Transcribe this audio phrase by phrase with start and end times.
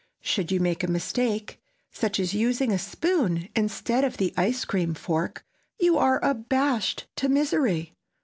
[0.21, 5.95] Should you make a mistake—such as using a spoon instead of the ice cream fork—you
[5.95, 7.93] are abashed to misery.